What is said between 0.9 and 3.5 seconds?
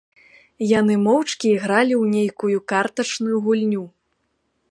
моўчкі ігралі ў нейкую картачную